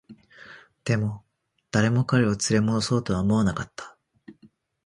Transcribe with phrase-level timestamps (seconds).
[0.83, 1.23] でも、
[1.69, 3.99] 誰も彼を連れ戻そうとは思わなかった